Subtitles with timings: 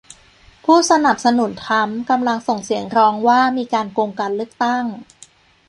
[0.65, 4.85] ผู้สนับสนุนทรัมป์กำลังส่งเสียงร้องว่ามีการโกงการเลือกตั้ง